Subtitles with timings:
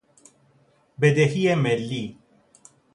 [1.01, 2.19] بدهی ملی